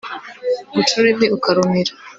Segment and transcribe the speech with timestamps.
[0.73, 1.91] guca ururimi ukarumira